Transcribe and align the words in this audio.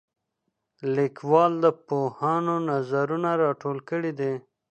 لیکوال 0.95 1.51
د 1.63 1.65
پوهانو 1.87 2.55
نظرونه 2.69 3.29
راټول 3.43 3.77
کړي 3.89 4.11
دي. 4.19 4.33